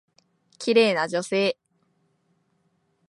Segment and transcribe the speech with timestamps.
[0.57, 1.59] 綺麗な女性。